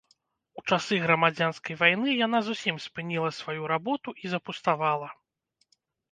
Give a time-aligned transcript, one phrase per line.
[0.59, 5.07] У часы грамадзянскай вайны яна зусім спыніла сваю работу і запуставала.